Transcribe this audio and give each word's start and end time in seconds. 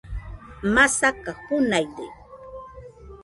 masaka 0.73 1.31
junaide 1.45 2.05